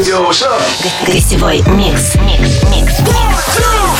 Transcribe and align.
Yo, 0.00 0.22
what's 0.22 0.40
up? 0.40 0.58
Гостевой 1.06 1.60
микс. 1.66 2.14
Микс. 2.14 2.62
Микс. 2.70 3.91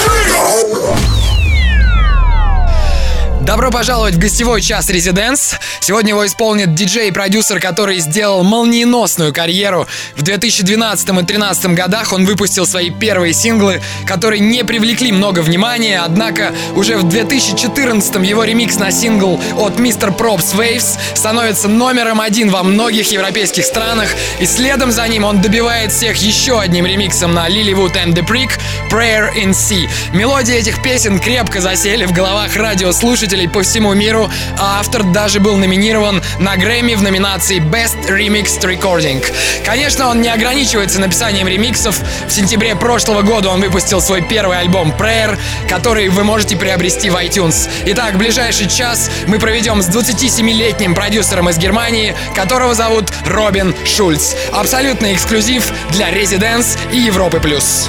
Добро 3.42 3.72
пожаловать 3.72 4.14
в 4.14 4.18
гостевой 4.18 4.62
час 4.62 4.88
Residence. 4.88 5.56
Сегодня 5.80 6.10
его 6.10 6.24
исполнит 6.24 6.76
диджей 6.76 7.08
и 7.08 7.10
продюсер, 7.10 7.58
который 7.58 7.98
сделал 7.98 8.44
молниеносную 8.44 9.34
карьеру. 9.34 9.88
В 10.14 10.22
2012 10.22 11.08
и 11.08 11.12
2013 11.12 11.66
годах 11.74 12.12
он 12.12 12.24
выпустил 12.24 12.66
свои 12.66 12.90
первые 12.90 13.32
синглы, 13.32 13.82
которые 14.06 14.38
не 14.38 14.62
привлекли 14.62 15.10
много 15.10 15.40
внимания, 15.40 16.00
однако 16.04 16.52
уже 16.76 16.96
в 16.96 17.08
2014 17.08 18.14
его 18.24 18.44
ремикс 18.44 18.78
на 18.78 18.92
сингл 18.92 19.40
от 19.58 19.72
Mr. 19.74 20.16
Probz 20.16 20.54
Waves 20.54 20.96
становится 21.16 21.66
номером 21.66 22.20
один 22.20 22.48
во 22.48 22.62
многих 22.62 23.10
европейских 23.10 23.64
странах, 23.64 24.08
и 24.38 24.46
следом 24.46 24.92
за 24.92 25.08
ним 25.08 25.24
он 25.24 25.40
добивает 25.40 25.90
всех 25.90 26.16
еще 26.18 26.60
одним 26.60 26.86
ремиксом 26.86 27.34
на 27.34 27.48
Lilywood 27.48 27.94
and 27.94 28.14
the 28.14 28.24
Prick 28.24 28.52
Prayer 28.88 29.34
in 29.34 29.50
Sea. 29.50 29.88
Мелодии 30.14 30.54
этих 30.54 30.80
песен 30.80 31.18
крепко 31.18 31.60
засели 31.60 32.04
в 32.04 32.12
головах 32.12 32.54
радиослушателей 32.54 33.31
по 33.32 33.62
всему 33.62 33.94
миру, 33.94 34.30
а 34.58 34.80
автор 34.80 35.02
даже 35.04 35.40
был 35.40 35.56
номинирован 35.56 36.22
на 36.38 36.56
Грэмми 36.56 36.94
в 36.94 37.02
номинации 37.02 37.60
Best 37.60 38.08
Remixed 38.08 38.60
Recording. 38.60 39.24
Конечно, 39.64 40.08
он 40.08 40.20
не 40.20 40.28
ограничивается 40.28 41.00
написанием 41.00 41.48
ремиксов. 41.48 41.98
В 42.26 42.30
сентябре 42.30 42.76
прошлого 42.76 43.22
года 43.22 43.48
он 43.48 43.60
выпустил 43.60 44.00
свой 44.00 44.22
первый 44.22 44.58
альбом 44.58 44.92
Prayer, 44.92 45.38
который 45.68 46.08
вы 46.08 46.24
можете 46.24 46.56
приобрести 46.56 47.10
в 47.10 47.16
iTunes. 47.16 47.68
Итак, 47.86 48.18
ближайший 48.18 48.68
час 48.68 49.10
мы 49.26 49.38
проведем 49.38 49.82
с 49.82 49.88
27-летним 49.88 50.94
продюсером 50.94 51.48
из 51.48 51.58
Германии, 51.58 52.14
которого 52.34 52.74
зовут 52.74 53.10
Робин 53.26 53.74
Шульц. 53.86 54.34
Абсолютный 54.52 55.14
эксклюзив 55.14 55.72
для 55.90 56.10
Residence 56.10 56.78
и 56.92 56.98
Европы+. 56.98 57.40
плюс. 57.40 57.88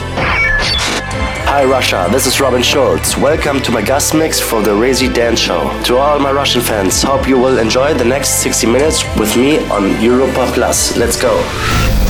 Hi 1.52 1.64
Russia, 1.64 2.08
this 2.10 2.26
is 2.26 2.40
Robin 2.40 2.62
Schulz. 2.62 3.16
Welcome 3.16 3.60
to 3.62 3.70
my 3.70 3.82
guest 3.82 4.14
mix 4.14 4.40
for 4.40 4.62
the 4.62 4.70
Rezi 4.70 5.12
Dance 5.12 5.38
Show. 5.38 5.70
To 5.84 5.96
all 5.98 6.18
my 6.18 6.32
Russian 6.32 6.62
fans, 6.62 7.02
hope 7.02 7.28
you 7.28 7.38
will 7.38 7.58
enjoy 7.58 7.92
the 7.94 8.04
next 8.04 8.40
60 8.42 8.66
minutes 8.66 9.04
with 9.18 9.36
me 9.36 9.58
on 9.68 10.00
Europa 10.00 10.50
Plus. 10.54 10.96
Let's 10.96 11.20
go. 11.20 11.34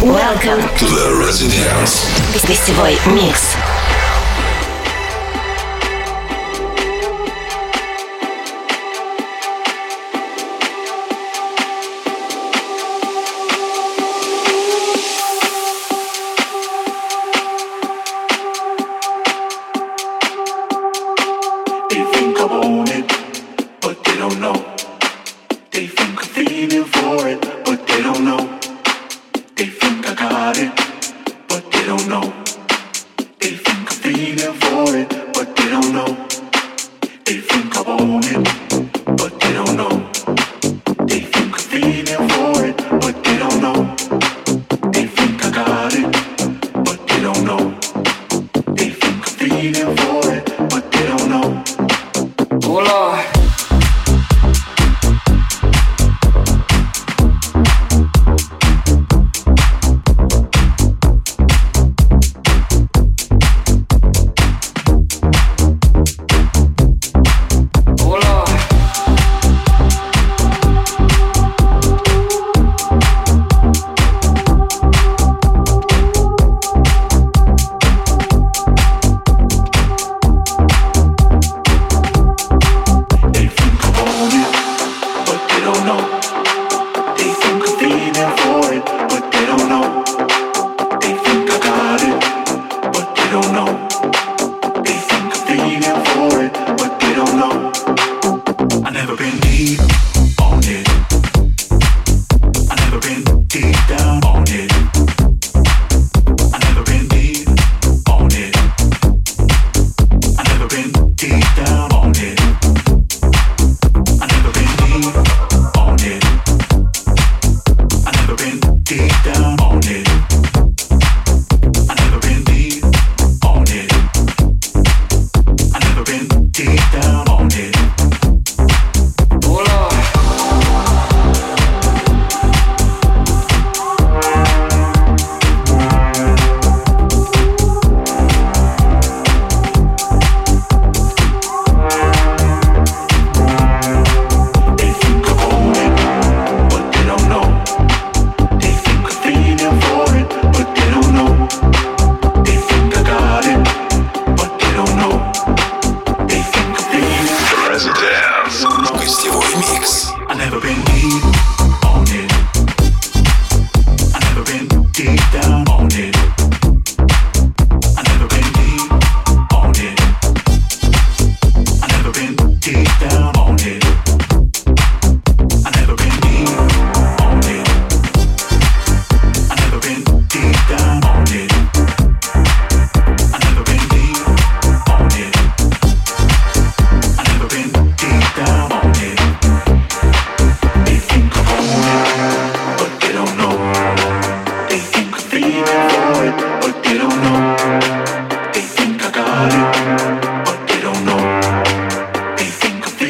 Welcome 0.02 0.60
To 0.78 0.84
the 0.86 1.24
Residence. 1.26 2.06
Гостевой 2.46 2.96
микс. 3.12 3.56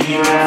Yeah. 0.05 0.42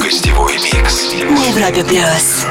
Гостевой 0.00 0.54
микс. 0.54 1.12
На 1.28 1.82
Плюс. 1.84 2.46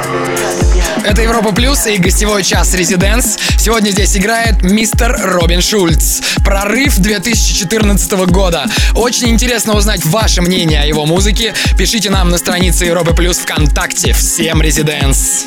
Это 1.03 1.21
Европа 1.23 1.51
Плюс 1.51 1.87
и 1.87 1.97
гостевой 1.97 2.43
час 2.43 2.73
Резиденс. 2.75 3.37
Сегодня 3.57 3.89
здесь 3.89 4.15
играет 4.15 4.61
мистер 4.61 5.19
Робин 5.19 5.61
Шульц. 5.61 6.21
Прорыв 6.45 6.97
2014 6.99 8.11
года. 8.27 8.65
Очень 8.93 9.29
интересно 9.29 9.73
узнать 9.73 10.05
ваше 10.05 10.41
мнение 10.41 10.81
о 10.81 10.85
его 10.85 11.05
музыке. 11.05 11.53
Пишите 11.77 12.09
нам 12.09 12.29
на 12.29 12.37
странице 12.37 12.85
Европы 12.85 13.13
Плюс 13.13 13.37
ВКонтакте. 13.39 14.13
Всем 14.13 14.61
Резиденс. 14.61 15.45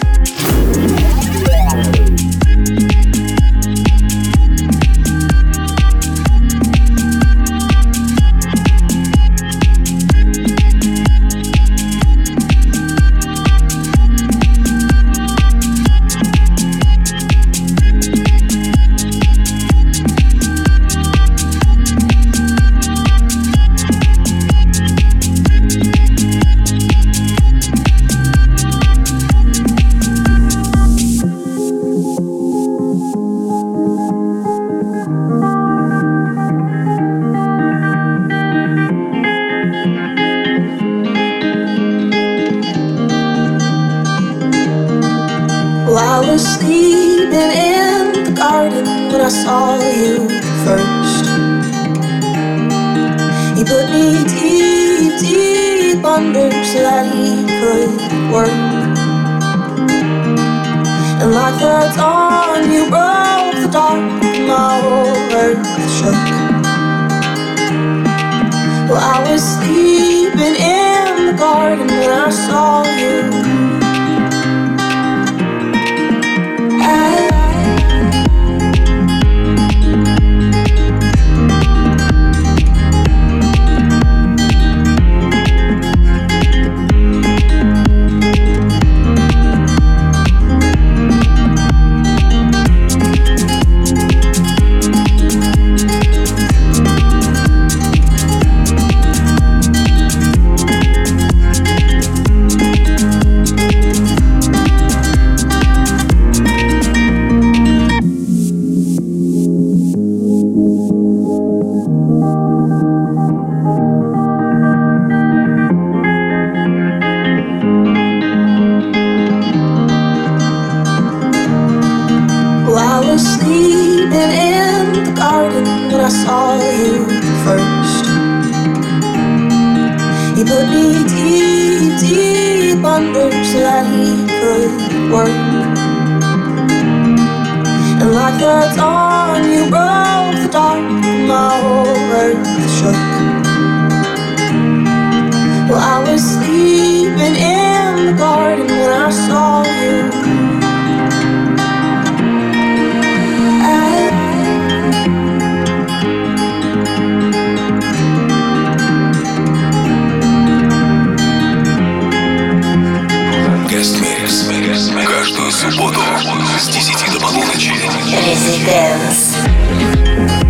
Easy 168.32 168.64
Dance. 168.64 170.41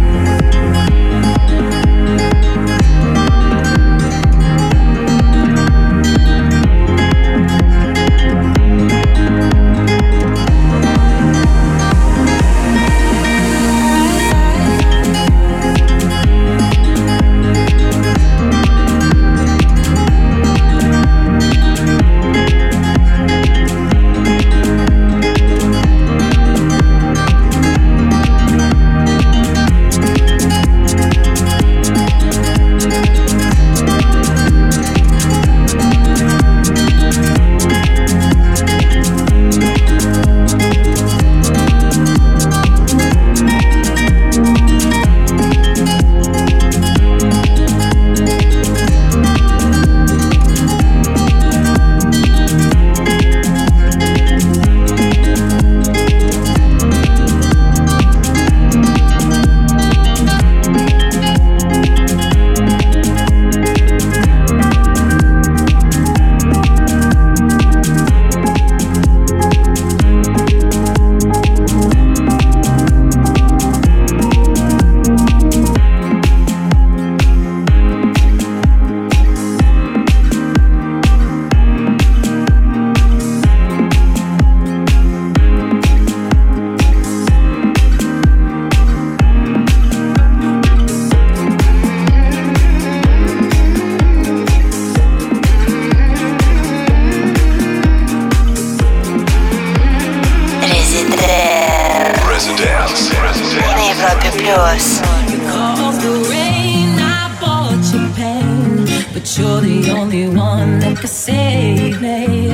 only 110.02 110.26
one 110.26 110.80
that 110.80 110.96
could 110.98 111.08
save 111.08 112.02
me. 112.02 112.48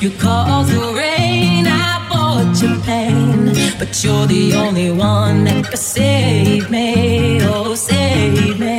You 0.00 0.10
caused 0.18 0.72
the 0.72 0.94
rain, 0.94 1.66
I 1.66 2.06
bought 2.08 2.62
your 2.62 2.78
pain, 2.82 3.46
but 3.76 3.90
you're 4.04 4.26
the 4.26 4.54
only 4.54 4.92
one 4.92 5.42
that 5.44 5.64
could 5.68 5.78
save 5.78 6.70
me. 6.70 7.40
Oh, 7.42 7.74
save 7.74 8.60
me. 8.60 8.71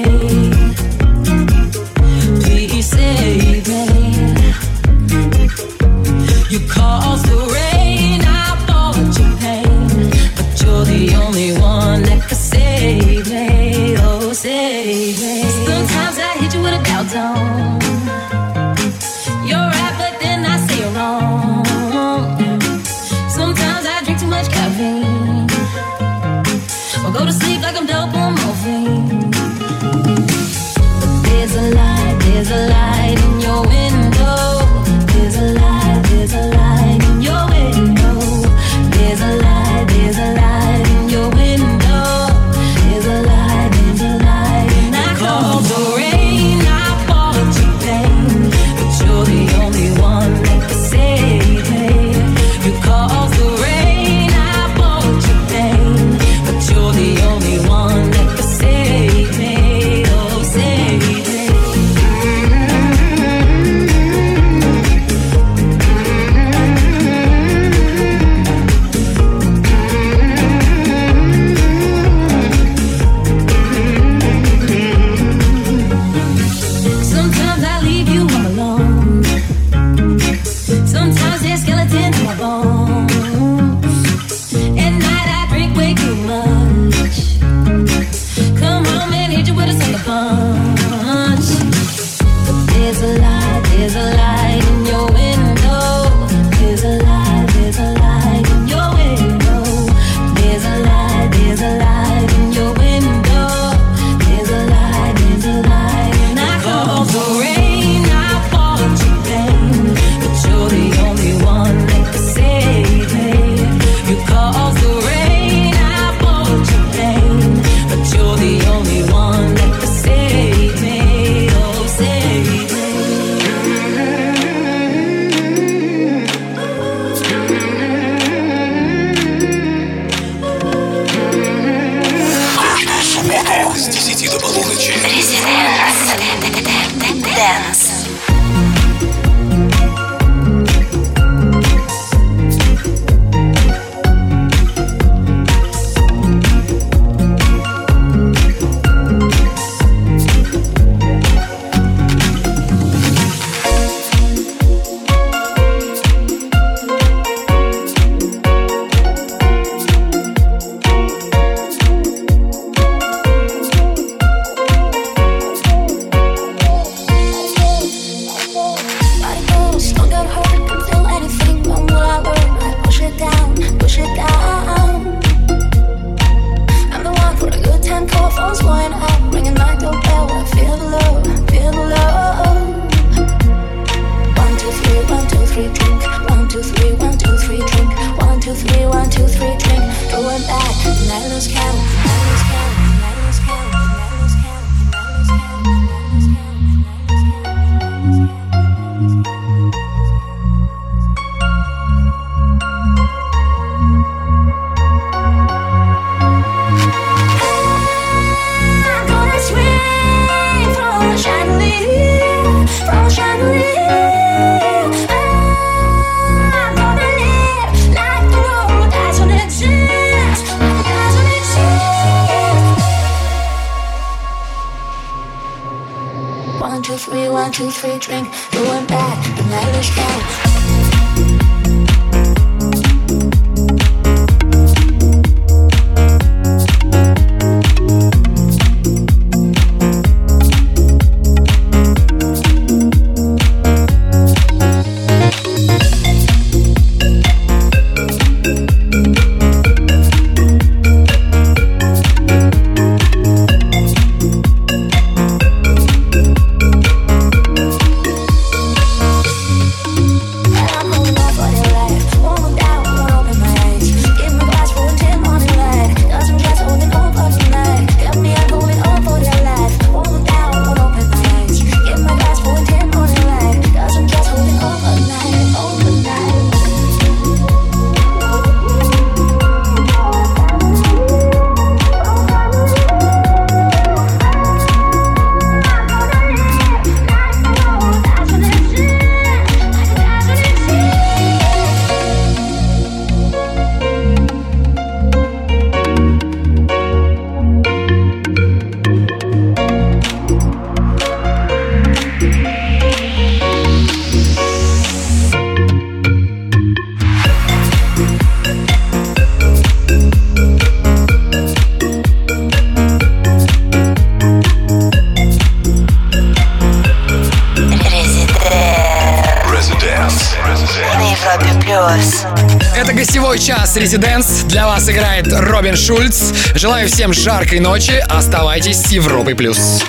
Час 323.93 324.03
Резиденс. 324.03 324.43
Для 324.45 324.65
вас 324.65 324.89
играет 324.89 325.27
Робин 325.31 325.75
Шульц. 325.75 326.33
Желаю 326.55 326.87
всем 326.87 327.13
жаркой 327.13 327.59
ночи. 327.59 328.03
Оставайтесь 328.09 328.77
с 328.77 328.91
Европой 328.91 329.35
плюс. 329.35 329.81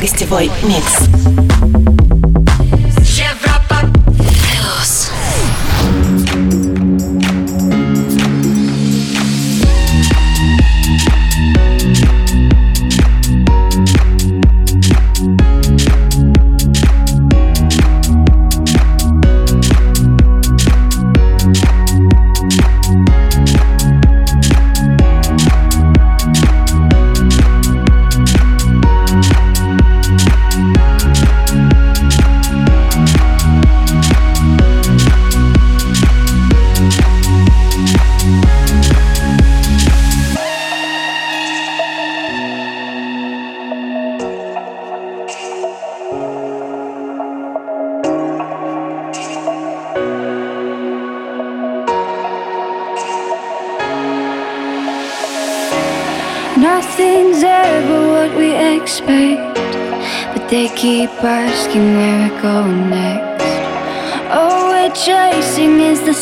Гостевой 0.00 0.50
микс. 0.64 1.67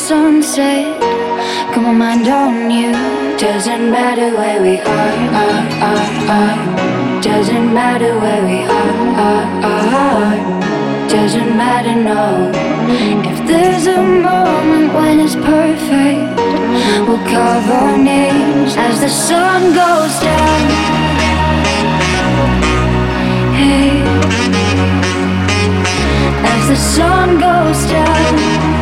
Sunset. 0.06 1.00
Got 1.74 1.82
my 1.82 1.90
mind 1.90 2.28
on 2.28 2.70
you. 2.70 2.92
Doesn't 3.36 3.90
matter 3.90 4.28
where 4.38 4.62
we 4.62 4.78
are, 4.78 5.16
are, 5.42 5.64
are, 5.90 6.10
are. 6.38 7.20
Doesn't 7.20 7.74
matter 7.74 8.12
where 8.20 8.42
we 8.50 8.58
are, 8.78 8.94
are, 9.26 9.46
are. 9.74 11.08
Doesn't 11.08 11.56
matter, 11.56 11.96
no. 12.12 12.52
If 13.30 13.38
there's 13.48 13.88
a 13.88 14.00
moment 14.00 14.94
when 14.94 15.18
it's 15.18 15.34
perfect, 15.34 16.22
we'll 17.06 17.24
carve 17.26 17.68
our 17.68 17.98
names 17.98 18.76
as 18.76 19.00
the 19.00 19.08
sun 19.08 19.60
goes 19.82 20.14
down. 20.30 20.62
Hey, 23.58 23.90
as 26.54 26.62
the 26.68 26.76
sun 26.76 27.40
goes 27.40 27.90
down. 27.90 28.75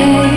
Hey, 0.00 0.29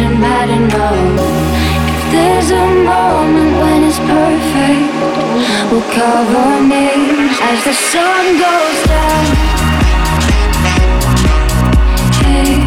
Doesn't 0.00 0.18
matter, 0.18 0.56
no. 0.56 0.94
If 1.92 2.04
there's 2.10 2.50
a 2.50 2.66
moment 2.84 3.52
when 3.60 3.84
it's 3.84 3.98
perfect, 3.98 4.92
we'll 5.70 5.82
cover 5.92 6.66
names 6.66 7.36
as 7.42 7.64
the 7.64 7.74
sun 7.74 8.38
goes 8.38 8.82
down. 8.88 9.24
Hey, 12.24 12.64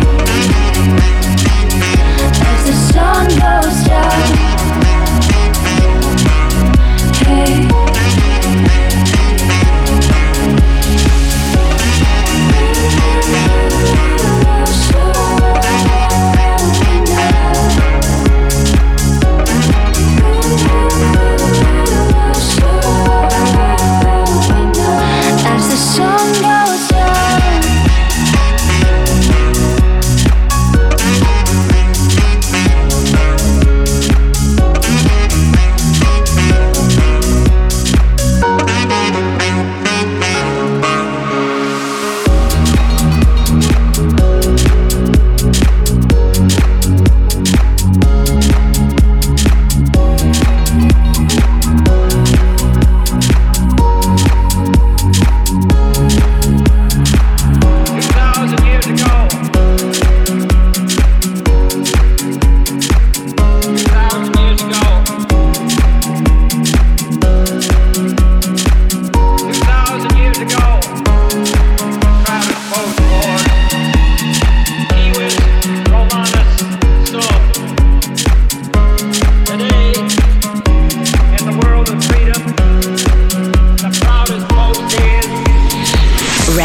as 2.52 2.62
the 2.68 2.76
sun 2.94 3.26
goes 3.30 3.78
down. 3.88 4.22
Hey. 7.26 7.83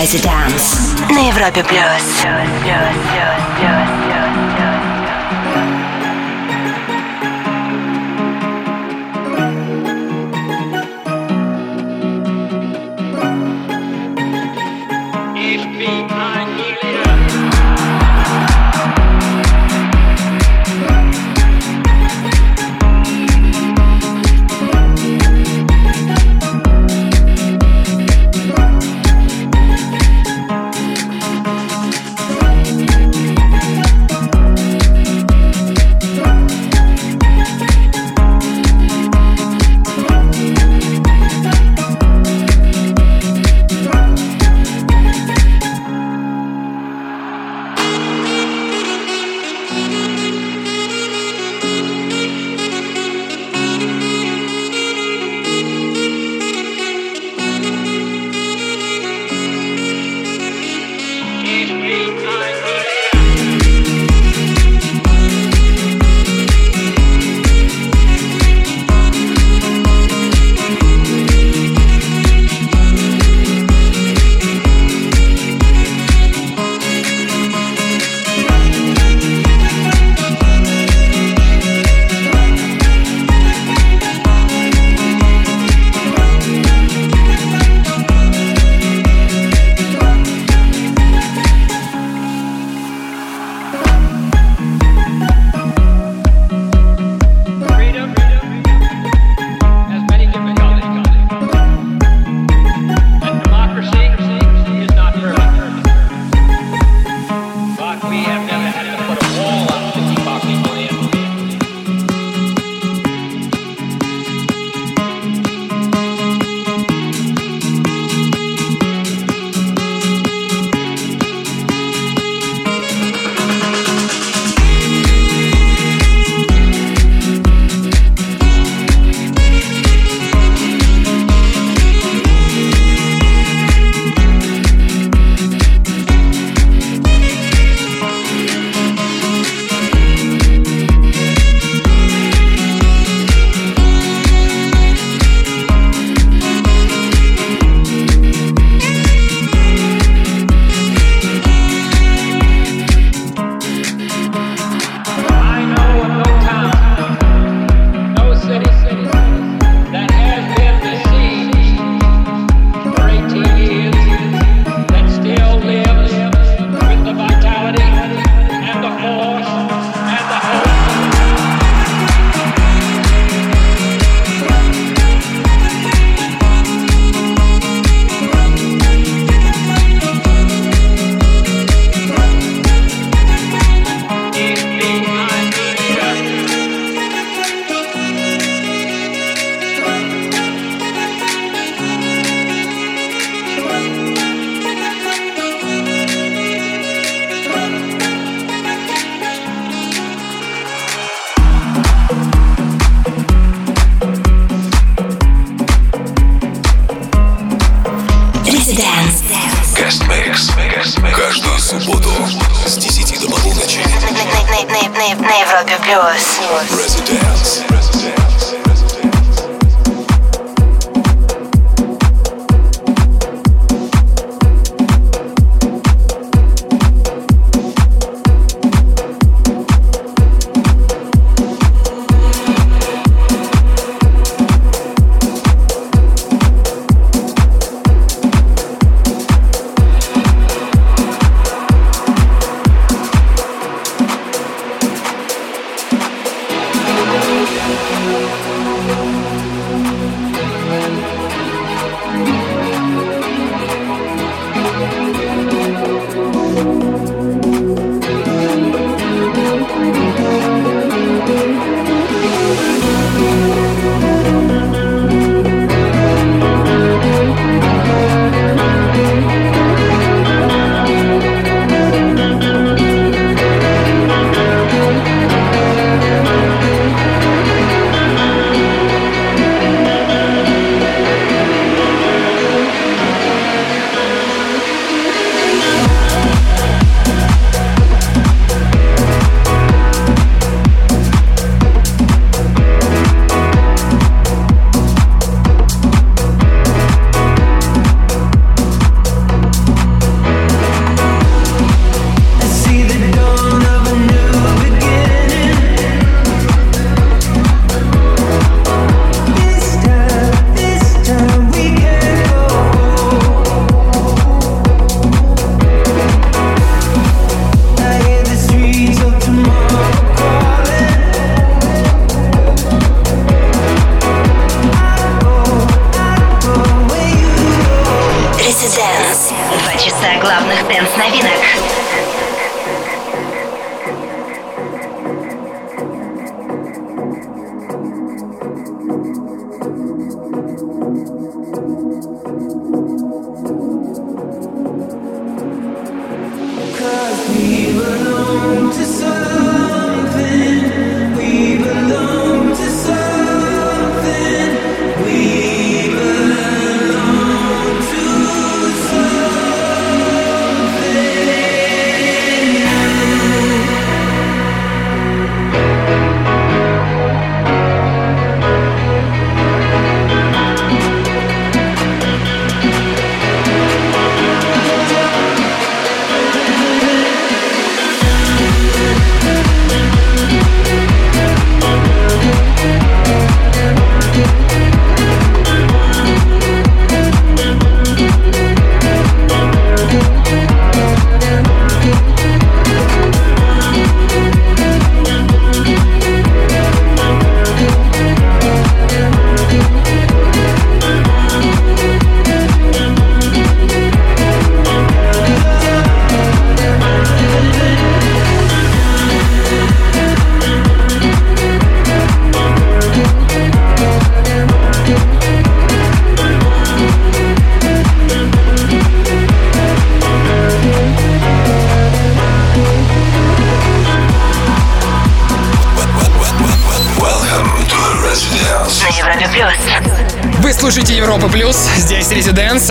Residence 0.00 0.96
на 1.10 1.28
Европе 1.28 1.64
плюс. 1.64 2.22
the 3.60 4.07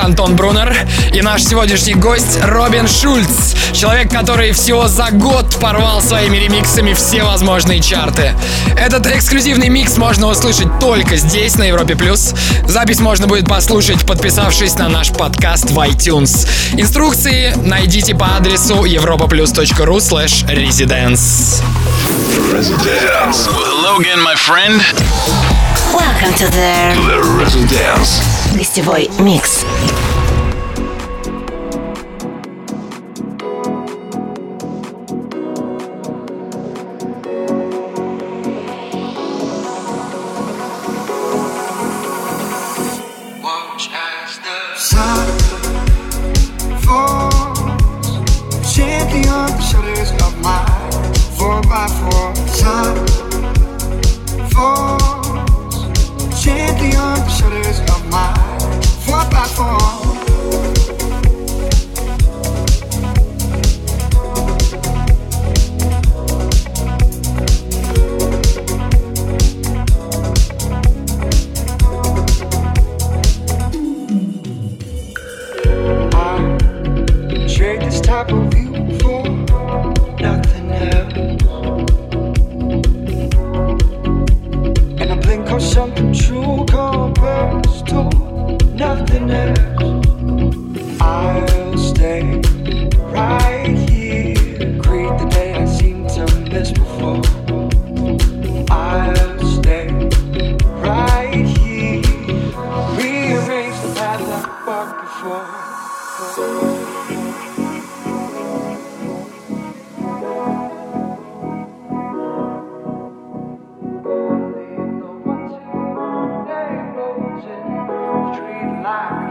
Антон 0.08 0.38
Брунер 0.38 0.74
и 1.14 1.22
наш 1.22 1.44
сегодняшний 1.44 1.94
гость 1.94 2.40
Робин 2.42 2.88
Шульц, 2.88 3.54
человек, 3.74 4.10
который 4.10 4.54
всего 4.54 4.88
за 4.88 5.12
год 5.12 5.58
порвал 5.60 6.02
своими 6.02 6.38
ремиксами 6.38 6.94
все 6.94 7.24
возможные 7.24 7.82
чарты. 7.82 8.32
Этот 8.78 9.06
эксклюзивный 9.06 9.68
микс 9.68 9.98
можно 9.98 10.28
услышать 10.28 10.80
только 10.80 11.18
здесь, 11.18 11.58
на 11.58 11.64
Европе+. 11.64 11.98
плюс. 11.98 12.34
Запись 12.66 13.02
можно 13.02 13.28
будет 13.28 13.50
послушать, 13.50 14.06
подписавшись 14.06 14.76
на 14.76 14.88
наш 14.88 15.10
подкаст 15.10 15.72
в 15.72 15.78
iTunes. 15.78 16.48
Инструкции 16.78 17.54
найдите 17.58 18.16
по 18.16 18.38
адресу 18.38 18.86
europaplus.ru 18.86 19.98
slash 19.98 20.46
residence. 20.48 21.62
Logan, 23.84 24.22
my 24.24 24.36
friend. 24.36 24.82
Welcome 25.94 26.34
to 26.36 26.48
the, 26.52 26.96
the 27.08 27.20
Residence. 27.40 28.22
Гостевой 28.54 29.10
микс. 29.20 29.66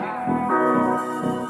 Yeah. 0.06 1.45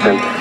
And. 0.00 0.37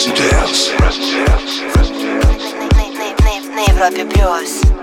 Residence. 0.00 0.70
На 3.54 3.64
Европе 3.70 4.06
плюс. 4.06 4.79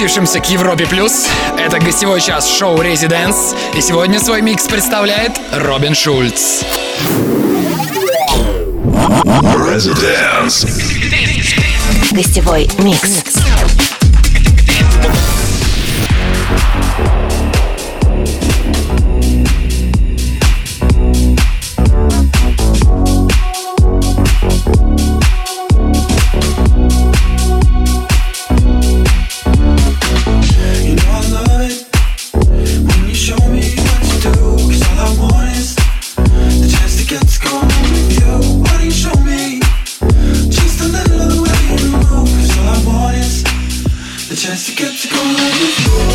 переключившимся 0.00 0.40
к 0.40 0.48
Европе 0.48 0.86
Плюс. 0.86 1.26
Это 1.58 1.78
гостевой 1.78 2.22
час 2.22 2.48
шоу 2.48 2.80
«Резиденс». 2.80 3.54
И 3.74 3.82
сегодня 3.82 4.18
свой 4.18 4.40
микс 4.40 4.66
представляет 4.66 5.38
Робин 5.52 5.94
Шульц. 5.94 6.62
Residence. 9.58 10.66
Гостевой 12.12 12.70
микс. 12.78 13.49
Yes, 44.60 44.68
you 44.68 44.76
got 44.76 44.94
to 44.94 45.08
go 45.08 46.09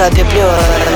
I'll 0.00 0.10
be 0.10 0.22
Pure. 0.30 0.87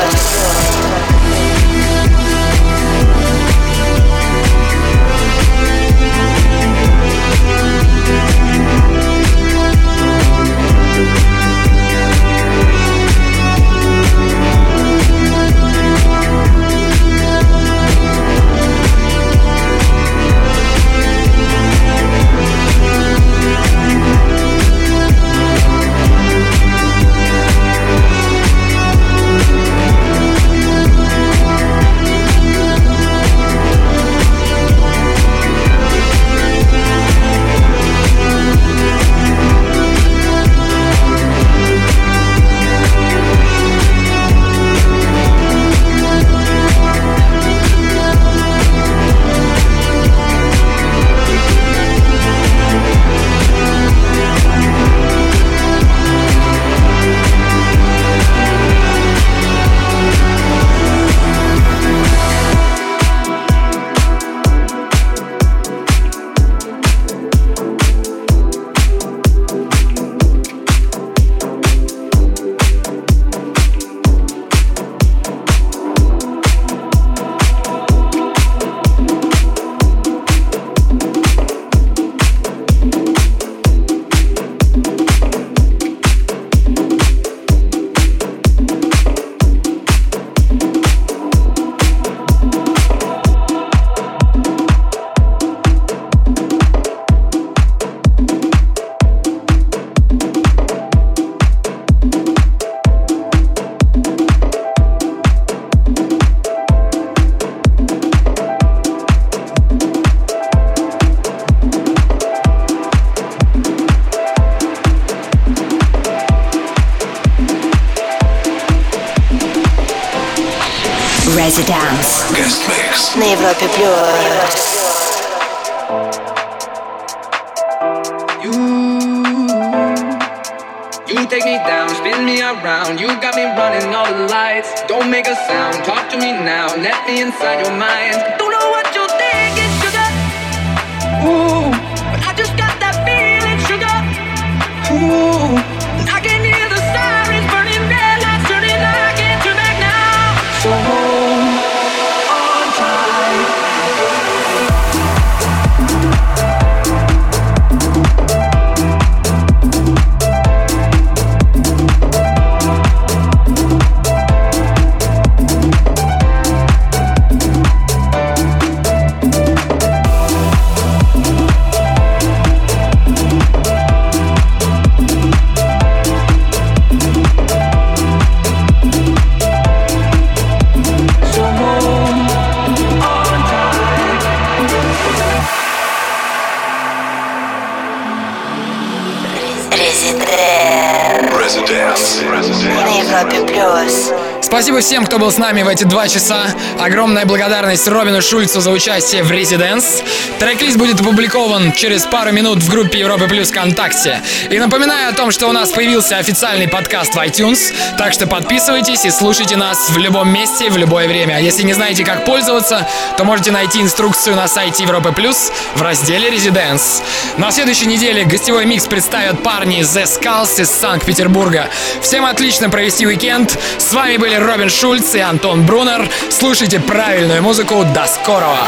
Спасибо 194.73 194.87
всем, 194.87 195.05
кто 195.05 195.19
был 195.19 195.31
с 195.31 195.37
нами 195.37 195.63
в 195.63 195.69
эти 195.69 195.85
два 195.85 196.09
часа. 196.09 196.47
Огромная 196.81 197.27
благодарность 197.27 197.87
Робину 197.87 198.23
Шульцу 198.23 198.63
за 198.63 198.71
участие 198.71 199.23
в 199.23 199.31
Residence. 199.31 200.03
Трек-лист 200.39 200.79
будет 200.79 200.99
опубликован 200.99 201.73
через 201.73 202.05
пару 202.05 202.33
минут 202.33 202.63
в 202.63 202.71
группе 202.71 203.01
Европы 203.01 203.29
Плюс 203.29 203.51
ВКонтакте. 203.51 204.23
И 204.49 204.59
напоминаю 204.59 205.11
о 205.11 205.13
том, 205.13 205.31
что 205.31 205.49
у 205.49 205.53
нас 205.53 205.73
появился 205.73 206.17
официальный 206.17 206.69
подкаст 206.69 207.15
в 207.15 207.19
iTunes, 207.19 207.75
так 207.99 208.15
что 208.15 208.27
подписывайтесь 208.27 209.05
и 209.05 209.11
слушайте 209.11 209.57
нас 209.57 209.91
в 209.91 209.99
любом 209.99 210.33
месте, 210.33 210.71
в 210.71 210.79
любое 210.79 211.07
время. 211.07 211.35
А 211.35 211.41
Если 211.41 211.65
не 211.65 211.75
знаете, 211.75 212.03
как 212.03 212.25
пользоваться, 212.25 212.89
то 213.19 213.25
можете 213.25 213.51
найти 213.51 213.83
инструкцию 213.83 214.37
на 214.37 214.49
сайте 214.49 214.85
Европы 214.85 215.13
Плюс 215.13 215.53
в 215.75 215.83
разделе 215.83 216.31
Residence. 216.31 217.03
На 217.37 217.51
следующей 217.51 217.87
неделе 217.87 218.25
гостевой 218.25 218.65
микс 218.65 218.87
представят 218.87 219.43
парни 219.43 219.81
The 219.81 220.05
Skulls 220.05 220.63
из 220.63 220.71
Санкт-Петербурга. 220.71 221.69
Всем 222.01 222.25
отлично 222.25 222.71
провести 222.71 223.07
уикенд. 223.07 223.59
С 223.77 223.93
вами 223.93 224.17
были 224.17 224.37
Робин 224.37 224.62
Шульц 224.71 225.15
и 225.15 225.21
Антон 225.21 225.65
Брунер. 225.65 226.09
Слушайте 226.31 226.81
правильную 226.81 227.43
музыку. 227.43 227.85
До 227.95 228.07
скорого! 228.07 228.59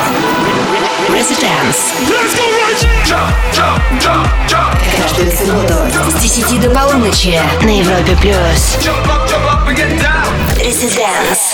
Каждую 5.01 5.30
субботу 5.30 5.74
с 6.11 6.14
10 6.20 6.61
до 6.61 6.70
полуночи 6.70 7.40
на 7.62 7.78
Европе 7.78 8.16
плюс. 8.20 8.78
Residence. 10.59 11.53